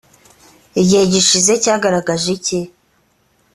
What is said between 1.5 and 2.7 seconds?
cyagaragaje iki‽